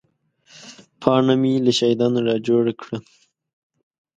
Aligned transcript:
پاڼه 1.01 1.33
مې 1.41 1.53
له 1.65 1.71
شاهدانو 1.79 2.19
را 2.27 2.35
جوړه 2.47 2.73
کړه. 2.81 2.97